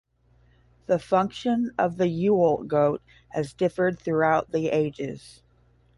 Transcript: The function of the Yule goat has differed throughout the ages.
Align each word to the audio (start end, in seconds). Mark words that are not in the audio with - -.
The 0.87 0.97
function 0.97 1.75
of 1.77 1.97
the 1.97 2.07
Yule 2.07 2.63
goat 2.63 3.03
has 3.33 3.53
differed 3.53 3.99
throughout 3.99 4.51
the 4.51 4.69
ages. 4.69 5.43